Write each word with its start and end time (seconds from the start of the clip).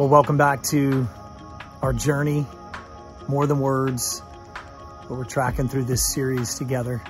Well, 0.00 0.08
welcome 0.08 0.38
back 0.38 0.62
to 0.70 1.06
our 1.82 1.92
journey, 1.92 2.46
More 3.28 3.46
Than 3.46 3.60
Words, 3.60 4.20
where 5.06 5.18
we're 5.18 5.26
tracking 5.26 5.68
through 5.68 5.84
this 5.84 6.14
series 6.14 6.54
together 6.54 7.02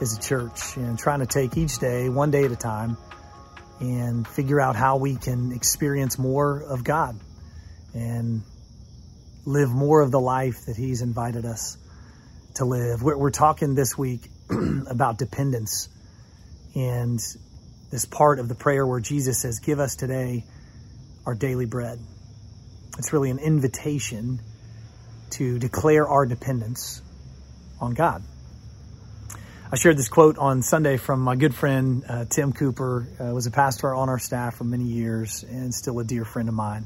as 0.00 0.18
a 0.18 0.20
church 0.20 0.76
and 0.76 0.98
trying 0.98 1.20
to 1.20 1.26
take 1.26 1.56
each 1.56 1.78
day, 1.78 2.08
one 2.08 2.32
day 2.32 2.44
at 2.44 2.50
a 2.50 2.56
time, 2.56 2.96
and 3.78 4.26
figure 4.26 4.60
out 4.60 4.74
how 4.74 4.96
we 4.96 5.14
can 5.14 5.52
experience 5.52 6.18
more 6.18 6.60
of 6.64 6.82
God 6.82 7.16
and 7.94 8.42
live 9.46 9.70
more 9.70 10.00
of 10.00 10.10
the 10.10 10.18
life 10.18 10.66
that 10.66 10.74
He's 10.74 11.00
invited 11.00 11.44
us 11.44 11.78
to 12.56 12.64
live. 12.64 13.04
We're, 13.04 13.18
we're 13.18 13.30
talking 13.30 13.76
this 13.76 13.96
week 13.96 14.28
about 14.90 15.16
dependence 15.16 15.88
and 16.74 17.20
this 17.92 18.04
part 18.04 18.40
of 18.40 18.48
the 18.48 18.56
prayer 18.56 18.84
where 18.84 18.98
Jesus 18.98 19.40
says, 19.40 19.60
Give 19.60 19.78
us 19.78 19.94
today 19.94 20.42
our 21.24 21.36
daily 21.36 21.66
bread. 21.66 22.00
It's 22.98 23.12
really 23.12 23.30
an 23.30 23.38
invitation 23.38 24.40
to 25.30 25.58
declare 25.58 26.06
our 26.06 26.26
dependence 26.26 27.00
on 27.80 27.94
God. 27.94 28.22
I 29.72 29.76
shared 29.76 29.96
this 29.96 30.10
quote 30.10 30.36
on 30.36 30.60
Sunday 30.60 30.98
from 30.98 31.20
my 31.20 31.34
good 31.34 31.54
friend 31.54 32.04
uh, 32.06 32.26
Tim 32.26 32.52
Cooper, 32.52 33.08
uh, 33.18 33.24
was 33.32 33.46
a 33.46 33.50
pastor 33.50 33.94
on 33.94 34.10
our 34.10 34.18
staff 34.18 34.56
for 34.56 34.64
many 34.64 34.84
years 34.84 35.42
and 35.44 35.74
still 35.74 35.98
a 36.00 36.04
dear 36.04 36.26
friend 36.26 36.50
of 36.50 36.54
mine. 36.54 36.84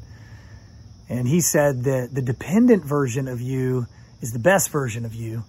And 1.08 1.26
he 1.26 1.40
said 1.40 1.84
that 1.84 2.10
the 2.12 2.22
dependent 2.22 2.84
version 2.84 3.26
of 3.26 3.40
you 3.40 3.86
is 4.20 4.32
the 4.32 4.38
best 4.38 4.70
version 4.70 5.04
of 5.04 5.14
you, 5.14 5.42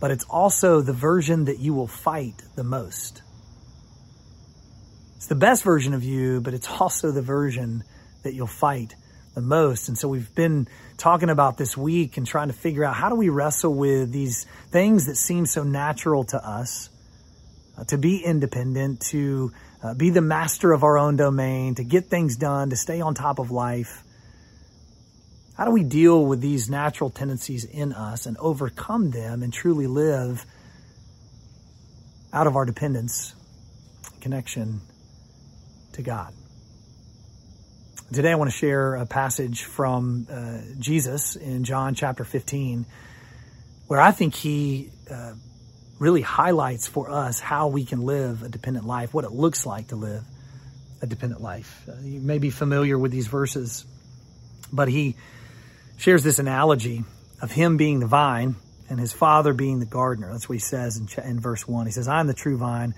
but 0.00 0.10
it's 0.10 0.24
also 0.24 0.80
the 0.80 0.94
version 0.94 1.44
that 1.44 1.58
you 1.58 1.74
will 1.74 1.86
fight 1.86 2.42
the 2.54 2.64
most. 2.64 3.20
It's 5.16 5.26
the 5.26 5.34
best 5.34 5.62
version 5.62 5.92
of 5.92 6.02
you, 6.02 6.40
but 6.40 6.54
it's 6.54 6.68
also 6.68 7.10
the 7.10 7.22
version 7.22 7.84
that 8.22 8.32
you'll 8.32 8.46
fight 8.46 8.94
the 9.36 9.42
most. 9.42 9.88
And 9.88 9.98
so 9.98 10.08
we've 10.08 10.34
been 10.34 10.66
talking 10.96 11.28
about 11.28 11.58
this 11.58 11.76
week 11.76 12.16
and 12.16 12.26
trying 12.26 12.48
to 12.48 12.54
figure 12.54 12.82
out 12.84 12.94
how 12.96 13.10
do 13.10 13.14
we 13.14 13.28
wrestle 13.28 13.72
with 13.72 14.10
these 14.10 14.46
things 14.70 15.06
that 15.06 15.16
seem 15.16 15.44
so 15.44 15.62
natural 15.62 16.24
to 16.24 16.44
us 16.44 16.88
uh, 17.76 17.84
to 17.84 17.98
be 17.98 18.24
independent, 18.24 19.00
to 19.02 19.52
uh, 19.82 19.92
be 19.92 20.08
the 20.08 20.22
master 20.22 20.72
of 20.72 20.84
our 20.84 20.96
own 20.96 21.16
domain, 21.16 21.74
to 21.74 21.84
get 21.84 22.06
things 22.06 22.36
done, 22.36 22.70
to 22.70 22.76
stay 22.76 23.02
on 23.02 23.14
top 23.14 23.38
of 23.38 23.50
life. 23.50 24.02
How 25.54 25.66
do 25.66 25.70
we 25.70 25.84
deal 25.84 26.24
with 26.24 26.40
these 26.40 26.70
natural 26.70 27.10
tendencies 27.10 27.66
in 27.66 27.92
us 27.92 28.24
and 28.24 28.38
overcome 28.38 29.10
them 29.10 29.42
and 29.42 29.52
truly 29.52 29.86
live 29.86 30.46
out 32.32 32.46
of 32.46 32.56
our 32.56 32.64
dependence, 32.64 33.34
connection 34.22 34.80
to 35.92 36.00
God? 36.00 36.32
Today 38.12 38.30
I 38.30 38.36
want 38.36 38.52
to 38.52 38.56
share 38.56 38.94
a 38.94 39.04
passage 39.04 39.64
from 39.64 40.28
uh, 40.30 40.58
Jesus 40.78 41.34
in 41.34 41.64
John 41.64 41.96
chapter 41.96 42.22
15, 42.22 42.86
where 43.88 44.00
I 44.00 44.12
think 44.12 44.36
he 44.36 44.90
uh, 45.10 45.32
really 45.98 46.22
highlights 46.22 46.86
for 46.86 47.10
us 47.10 47.40
how 47.40 47.66
we 47.66 47.84
can 47.84 48.02
live 48.02 48.44
a 48.44 48.48
dependent 48.48 48.86
life, 48.86 49.12
what 49.12 49.24
it 49.24 49.32
looks 49.32 49.66
like 49.66 49.88
to 49.88 49.96
live 49.96 50.22
a 51.02 51.06
dependent 51.08 51.42
life. 51.42 51.88
Uh, 51.88 51.96
you 52.00 52.20
may 52.20 52.38
be 52.38 52.50
familiar 52.50 52.96
with 52.96 53.10
these 53.10 53.26
verses, 53.26 53.84
but 54.72 54.86
he 54.86 55.16
shares 55.96 56.22
this 56.22 56.38
analogy 56.38 57.02
of 57.42 57.50
him 57.50 57.76
being 57.76 57.98
the 57.98 58.06
vine 58.06 58.54
and 58.88 59.00
his 59.00 59.12
father 59.12 59.52
being 59.52 59.80
the 59.80 59.84
gardener. 59.84 60.30
That's 60.30 60.48
what 60.48 60.54
he 60.54 60.60
says 60.60 60.96
in, 60.96 61.08
in 61.24 61.40
verse 61.40 61.66
1. 61.66 61.86
He 61.86 61.92
says, 61.92 62.06
I 62.06 62.20
am 62.20 62.28
the 62.28 62.34
true 62.34 62.56
vine, 62.56 62.94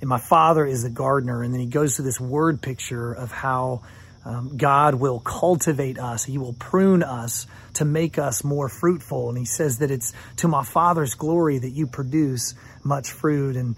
and 0.00 0.08
my 0.08 0.18
father 0.18 0.64
is 0.64 0.82
the 0.82 0.88
gardener. 0.88 1.42
And 1.42 1.52
then 1.52 1.60
he 1.60 1.66
goes 1.66 1.96
to 1.96 2.02
this 2.02 2.18
word 2.18 2.62
picture 2.62 3.12
of 3.12 3.30
how 3.30 3.82
um, 4.26 4.56
God 4.56 4.96
will 4.96 5.20
cultivate 5.20 6.00
us. 6.00 6.24
He 6.24 6.36
will 6.36 6.52
prune 6.52 7.04
us 7.04 7.46
to 7.74 7.84
make 7.84 8.18
us 8.18 8.42
more 8.42 8.68
fruitful. 8.68 9.28
And 9.28 9.38
he 9.38 9.44
says 9.44 9.78
that 9.78 9.92
it's 9.92 10.12
to 10.38 10.48
my 10.48 10.64
Father's 10.64 11.14
glory 11.14 11.58
that 11.58 11.70
you 11.70 11.86
produce 11.86 12.54
much 12.82 13.12
fruit. 13.12 13.54
And 13.54 13.76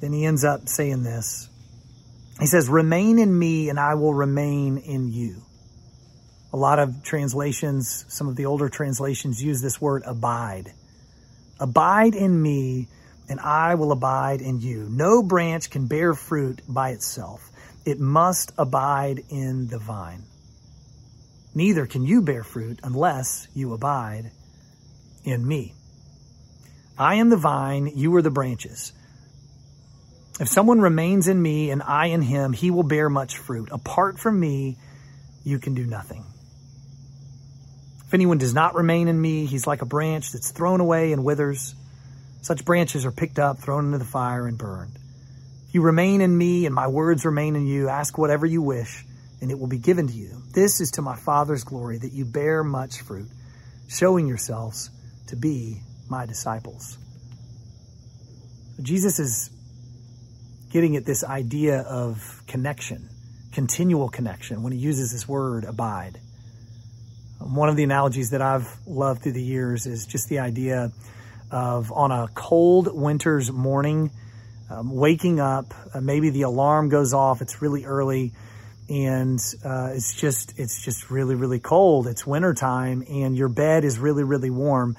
then 0.00 0.14
he 0.14 0.24
ends 0.24 0.44
up 0.44 0.66
saying 0.66 1.02
this. 1.02 1.46
He 2.40 2.46
says, 2.46 2.70
remain 2.70 3.18
in 3.18 3.38
me 3.38 3.68
and 3.68 3.78
I 3.78 3.94
will 3.96 4.14
remain 4.14 4.78
in 4.78 5.12
you. 5.12 5.42
A 6.54 6.56
lot 6.56 6.78
of 6.78 7.02
translations, 7.02 8.06
some 8.08 8.28
of 8.28 8.36
the 8.36 8.46
older 8.46 8.70
translations 8.70 9.42
use 9.42 9.60
this 9.60 9.78
word 9.78 10.04
abide. 10.06 10.72
Abide 11.60 12.14
in 12.14 12.40
me 12.40 12.88
and 13.28 13.38
I 13.40 13.74
will 13.74 13.92
abide 13.92 14.40
in 14.40 14.60
you. 14.62 14.88
No 14.90 15.22
branch 15.22 15.68
can 15.68 15.86
bear 15.86 16.14
fruit 16.14 16.62
by 16.66 16.90
itself 16.92 17.51
it 17.84 17.98
must 17.98 18.52
abide 18.58 19.24
in 19.28 19.68
the 19.68 19.78
vine. 19.78 20.22
Neither 21.54 21.86
can 21.86 22.04
you 22.04 22.22
bear 22.22 22.44
fruit 22.44 22.80
unless 22.82 23.48
you 23.54 23.74
abide 23.74 24.30
in 25.24 25.46
me. 25.46 25.74
I 26.98 27.16
am 27.16 27.28
the 27.28 27.36
vine, 27.36 27.90
you 27.94 28.14
are 28.16 28.22
the 28.22 28.30
branches. 28.30 28.92
If 30.40 30.48
someone 30.48 30.80
remains 30.80 31.28
in 31.28 31.40
me 31.40 31.70
and 31.70 31.82
I 31.82 32.06
in 32.06 32.22
him, 32.22 32.52
he 32.52 32.70
will 32.70 32.82
bear 32.82 33.10
much 33.10 33.36
fruit. 33.36 33.68
Apart 33.70 34.18
from 34.18 34.38
me, 34.38 34.78
you 35.44 35.58
can 35.58 35.74
do 35.74 35.84
nothing. 35.84 36.24
If 38.06 38.14
anyone 38.14 38.38
does 38.38 38.54
not 38.54 38.74
remain 38.74 39.08
in 39.08 39.20
me, 39.20 39.46
he's 39.46 39.66
like 39.66 39.82
a 39.82 39.86
branch 39.86 40.32
that's 40.32 40.50
thrown 40.50 40.80
away 40.80 41.12
and 41.12 41.24
withers. 41.24 41.74
Such 42.40 42.64
branches 42.64 43.04
are 43.04 43.12
picked 43.12 43.38
up, 43.38 43.58
thrown 43.58 43.86
into 43.86 43.98
the 43.98 44.04
fire, 44.04 44.46
and 44.46 44.56
burned 44.56 44.98
you 45.72 45.82
remain 45.82 46.20
in 46.20 46.36
me 46.36 46.66
and 46.66 46.74
my 46.74 46.86
words 46.86 47.24
remain 47.24 47.56
in 47.56 47.66
you, 47.66 47.88
ask 47.88 48.16
whatever 48.16 48.46
you 48.46 48.62
wish 48.62 49.04
and 49.40 49.50
it 49.50 49.58
will 49.58 49.66
be 49.66 49.78
given 49.78 50.06
to 50.06 50.12
you. 50.12 50.40
This 50.54 50.80
is 50.80 50.92
to 50.92 51.02
my 51.02 51.16
Father's 51.16 51.64
glory 51.64 51.98
that 51.98 52.12
you 52.12 52.24
bear 52.24 52.62
much 52.62 53.00
fruit, 53.00 53.28
showing 53.88 54.28
yourselves 54.28 54.90
to 55.26 55.36
be 55.36 55.80
my 56.08 56.26
disciples. 56.26 56.98
Jesus 58.80 59.18
is 59.18 59.50
getting 60.70 60.96
at 60.96 61.04
this 61.04 61.24
idea 61.24 61.80
of 61.80 62.42
connection, 62.46 63.08
continual 63.52 64.08
connection, 64.08 64.62
when 64.62 64.72
he 64.72 64.78
uses 64.78 65.10
this 65.10 65.26
word 65.26 65.64
abide. 65.64 66.18
One 67.38 67.68
of 67.68 67.76
the 67.76 67.82
analogies 67.82 68.30
that 68.30 68.40
I've 68.40 68.68
loved 68.86 69.22
through 69.22 69.32
the 69.32 69.42
years 69.42 69.86
is 69.86 70.06
just 70.06 70.28
the 70.28 70.38
idea 70.38 70.92
of 71.50 71.92
on 71.92 72.12
a 72.12 72.28
cold 72.34 72.88
winter's 72.94 73.50
morning, 73.50 74.10
um, 74.72 74.90
waking 74.94 75.40
up, 75.40 75.74
uh, 75.92 76.00
maybe 76.00 76.30
the 76.30 76.42
alarm 76.42 76.88
goes 76.88 77.12
off. 77.12 77.42
It's 77.42 77.60
really 77.60 77.84
early, 77.84 78.32
and 78.88 79.38
uh, 79.64 79.90
it's 79.92 80.14
just 80.14 80.58
it's 80.58 80.82
just 80.82 81.10
really 81.10 81.34
really 81.34 81.60
cold. 81.60 82.06
It's 82.06 82.26
wintertime, 82.26 83.04
and 83.08 83.36
your 83.36 83.48
bed 83.48 83.84
is 83.84 83.98
really 83.98 84.24
really 84.24 84.50
warm. 84.50 84.96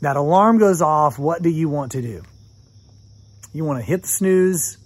That 0.00 0.16
alarm 0.16 0.58
goes 0.58 0.82
off. 0.82 1.18
What 1.18 1.42
do 1.42 1.48
you 1.48 1.68
want 1.68 1.92
to 1.92 2.02
do? 2.02 2.22
You 3.52 3.64
want 3.64 3.80
to 3.80 3.84
hit 3.84 4.02
the 4.02 4.08
snooze, 4.08 4.78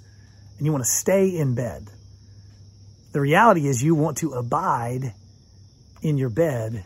and 0.57 0.67
you 0.67 0.73
want 0.73 0.85
to 0.85 0.91
stay 0.91 1.37
in 1.37 1.55
bed. 1.55 1.91
The 3.13 3.21
reality 3.21 3.67
is, 3.67 3.83
you 3.83 3.95
want 3.95 4.19
to 4.19 4.33
abide 4.33 5.13
in 6.03 6.17
your 6.17 6.31
bed 6.31 6.85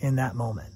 in 0.00 0.16
that 0.16 0.34
moment. 0.36 0.73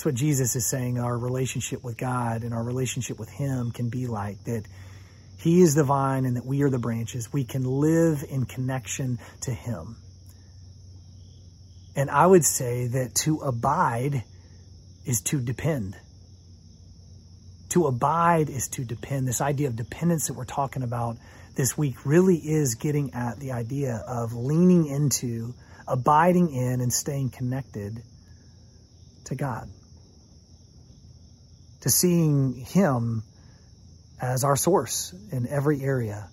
That's 0.00 0.06
what 0.06 0.14
Jesus 0.14 0.56
is 0.56 0.64
saying 0.64 0.98
our 0.98 1.14
relationship 1.14 1.84
with 1.84 1.98
God 1.98 2.42
and 2.42 2.54
our 2.54 2.62
relationship 2.64 3.18
with 3.18 3.28
Him 3.28 3.70
can 3.70 3.90
be 3.90 4.06
like 4.06 4.42
that 4.44 4.64
He 5.36 5.60
is 5.60 5.74
the 5.74 5.84
vine 5.84 6.24
and 6.24 6.38
that 6.38 6.46
we 6.46 6.62
are 6.62 6.70
the 6.70 6.78
branches. 6.78 7.30
We 7.30 7.44
can 7.44 7.64
live 7.64 8.24
in 8.26 8.46
connection 8.46 9.18
to 9.42 9.50
Him. 9.50 9.96
And 11.94 12.08
I 12.08 12.26
would 12.26 12.46
say 12.46 12.86
that 12.86 13.14
to 13.26 13.40
abide 13.40 14.24
is 15.04 15.20
to 15.24 15.38
depend. 15.38 15.98
To 17.68 17.84
abide 17.86 18.48
is 18.48 18.68
to 18.68 18.86
depend. 18.86 19.28
This 19.28 19.42
idea 19.42 19.68
of 19.68 19.76
dependence 19.76 20.28
that 20.28 20.32
we're 20.32 20.46
talking 20.46 20.82
about 20.82 21.18
this 21.56 21.76
week 21.76 22.06
really 22.06 22.36
is 22.36 22.76
getting 22.76 23.12
at 23.12 23.38
the 23.38 23.52
idea 23.52 24.02
of 24.08 24.32
leaning 24.32 24.86
into, 24.86 25.52
abiding 25.86 26.54
in, 26.54 26.80
and 26.80 26.90
staying 26.90 27.28
connected 27.28 28.02
to 29.26 29.34
God 29.34 29.68
to 31.80 31.90
seeing 31.90 32.54
Him 32.54 33.22
as 34.20 34.44
our 34.44 34.56
source 34.56 35.14
in 35.32 35.46
every 35.48 35.82
area 35.82 36.28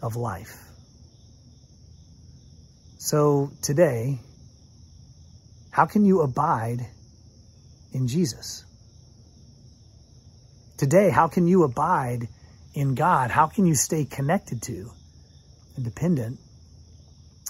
of 0.00 0.16
life. 0.16 0.56
So 2.98 3.50
today, 3.62 4.18
how 5.70 5.86
can 5.86 6.04
you 6.04 6.22
abide 6.22 6.86
in 7.92 8.08
Jesus? 8.08 8.64
Today, 10.78 11.10
how 11.10 11.28
can 11.28 11.46
you 11.46 11.64
abide 11.64 12.28
in 12.74 12.94
God? 12.94 13.30
How 13.30 13.46
can 13.46 13.66
you 13.66 13.74
stay 13.74 14.04
connected 14.04 14.62
to 14.62 14.90
and 15.76 15.84
dependent 15.84 16.38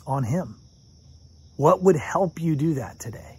on 0.07 0.25
Him? 0.25 0.57
What 1.57 1.83
would 1.83 1.97
help 1.97 2.41
you 2.41 2.57
do 2.57 2.75
that 2.75 2.99
today? 2.99 3.38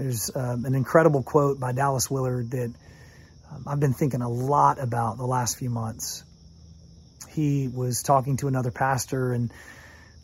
There's 0.00 0.30
um, 0.34 0.64
an 0.64 0.74
incredible 0.74 1.22
quote 1.22 1.60
by 1.60 1.72
Dallas 1.72 2.10
Willard 2.10 2.52
that 2.52 2.72
um, 3.52 3.64
I've 3.66 3.80
been 3.80 3.92
thinking 3.92 4.22
a 4.22 4.30
lot 4.30 4.80
about 4.80 5.18
the 5.18 5.26
last 5.26 5.58
few 5.58 5.68
months. 5.68 6.24
He 7.28 7.68
was 7.68 8.02
talking 8.02 8.38
to 8.38 8.48
another 8.48 8.70
pastor, 8.70 9.34
and 9.34 9.52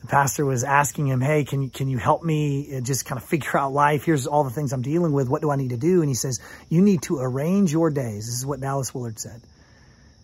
the 0.00 0.06
pastor 0.06 0.46
was 0.46 0.64
asking 0.64 1.08
him, 1.08 1.20
Hey, 1.20 1.44
can 1.44 1.60
you, 1.60 1.68
can 1.68 1.88
you 1.88 1.98
help 1.98 2.24
me 2.24 2.80
just 2.84 3.04
kind 3.04 3.20
of 3.20 3.28
figure 3.28 3.58
out 3.58 3.74
life? 3.74 4.04
Here's 4.04 4.26
all 4.26 4.44
the 4.44 4.50
things 4.50 4.72
I'm 4.72 4.80
dealing 4.80 5.12
with. 5.12 5.28
What 5.28 5.42
do 5.42 5.50
I 5.50 5.56
need 5.56 5.70
to 5.70 5.76
do? 5.76 6.00
And 6.00 6.08
he 6.08 6.14
says, 6.14 6.40
you 6.70 6.80
need 6.80 7.02
to 7.02 7.18
arrange 7.18 7.70
your 7.70 7.90
days. 7.90 8.24
This 8.24 8.38
is 8.38 8.46
what 8.46 8.62
Dallas 8.62 8.94
Willard 8.94 9.18
said. 9.18 9.42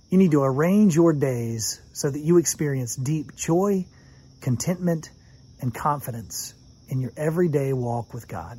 You 0.08 0.16
need 0.16 0.30
to 0.30 0.44
arrange 0.44 0.96
your 0.96 1.12
days 1.12 1.78
so 1.92 2.08
that 2.08 2.20
you 2.20 2.38
experience 2.38 2.96
deep 2.96 3.36
joy, 3.36 3.84
contentment, 4.40 5.10
and 5.60 5.74
confidence 5.74 6.54
in 6.88 7.02
your 7.02 7.12
everyday 7.18 7.74
walk 7.74 8.14
with 8.14 8.26
God. 8.26 8.58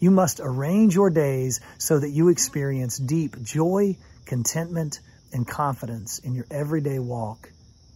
You 0.00 0.10
must 0.10 0.40
arrange 0.42 0.94
your 0.94 1.10
days 1.10 1.60
so 1.78 1.98
that 1.98 2.10
you 2.10 2.28
experience 2.28 2.98
deep 2.98 3.40
joy, 3.42 3.96
contentment, 4.26 5.00
and 5.32 5.46
confidence 5.46 6.20
in 6.20 6.34
your 6.34 6.46
everyday 6.50 6.98
walk 6.98 7.50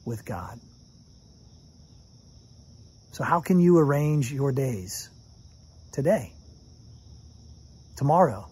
with 0.05 0.25
God. 0.25 0.59
So, 3.13 3.25
how 3.25 3.41
can 3.41 3.61
you 3.61 3.79
arrange 3.79 4.33
your 4.33 4.53
days? 4.53 5.11
Today, 5.93 6.33
tomorrow, 7.97 8.49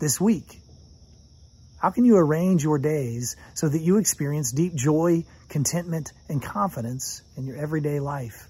this 0.00 0.20
week. 0.20 0.60
How 1.78 1.90
can 1.90 2.06
you 2.06 2.16
arrange 2.16 2.64
your 2.64 2.78
days 2.78 3.36
so 3.52 3.68
that 3.68 3.82
you 3.82 3.98
experience 3.98 4.52
deep 4.52 4.74
joy, 4.74 5.24
contentment, 5.50 6.12
and 6.30 6.42
confidence 6.42 7.20
in 7.36 7.44
your 7.44 7.56
everyday 7.56 8.00
life 8.00 8.48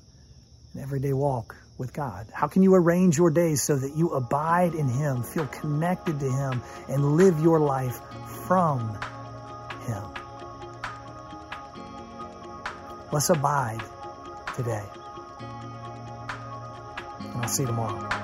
and 0.72 0.82
everyday 0.82 1.12
walk 1.12 1.56
with 1.78 1.92
God? 1.92 2.26
How 2.32 2.46
can 2.46 2.62
you 2.62 2.74
arrange 2.74 3.18
your 3.18 3.30
days 3.30 3.62
so 3.62 3.76
that 3.76 3.96
you 3.96 4.10
abide 4.10 4.74
in 4.74 4.88
Him, 4.88 5.22
feel 5.22 5.46
connected 5.46 6.20
to 6.20 6.30
Him, 6.30 6.62
and 6.88 7.16
live 7.16 7.40
your 7.40 7.60
life 7.60 8.00
from 8.46 8.98
Him? 9.86 10.02
Let's 13.12 13.30
abide 13.30 13.82
today. 14.56 14.84
And 17.20 17.42
I'll 17.42 17.48
see 17.48 17.62
you 17.62 17.68
tomorrow. 17.68 18.23